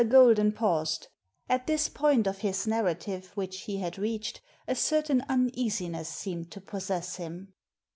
[0.09, 1.09] Golden paused.
[1.47, 6.59] At this point of his narrative, which he had reached, a certain uneasiness seemed to
[6.59, 7.53] possess him.